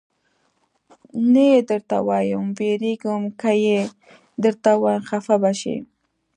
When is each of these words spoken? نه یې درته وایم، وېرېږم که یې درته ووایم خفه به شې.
نه 1.33 1.43
یې 1.51 1.59
درته 1.69 1.97
وایم، 2.07 2.45
وېرېږم 2.57 3.23
که 3.41 3.51
یې 3.65 3.79
درته 4.43 4.71
ووایم 4.75 5.03
خفه 5.09 5.35
به 5.41 5.51
شې. 5.59 5.75